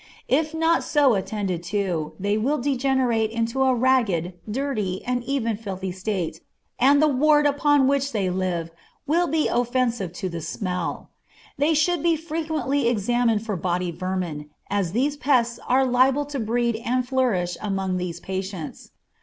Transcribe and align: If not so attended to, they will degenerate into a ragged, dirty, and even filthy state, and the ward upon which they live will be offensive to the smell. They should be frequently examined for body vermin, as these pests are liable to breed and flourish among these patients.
If 0.27 0.51
not 0.55 0.83
so 0.83 1.13
attended 1.13 1.61
to, 1.65 2.13
they 2.19 2.35
will 2.35 2.57
degenerate 2.57 3.29
into 3.29 3.61
a 3.61 3.75
ragged, 3.75 4.33
dirty, 4.49 5.05
and 5.05 5.23
even 5.25 5.55
filthy 5.55 5.91
state, 5.91 6.41
and 6.79 6.99
the 6.99 7.07
ward 7.07 7.45
upon 7.45 7.85
which 7.87 8.11
they 8.11 8.27
live 8.27 8.71
will 9.05 9.27
be 9.27 9.47
offensive 9.47 10.11
to 10.13 10.27
the 10.27 10.41
smell. 10.41 11.11
They 11.59 11.75
should 11.75 12.01
be 12.01 12.15
frequently 12.15 12.87
examined 12.87 13.45
for 13.45 13.55
body 13.55 13.91
vermin, 13.91 14.49
as 14.71 14.93
these 14.93 15.17
pests 15.17 15.59
are 15.67 15.85
liable 15.85 16.25
to 16.25 16.39
breed 16.39 16.77
and 16.77 17.07
flourish 17.07 17.55
among 17.61 17.97
these 17.97 18.19
patients. 18.19 18.89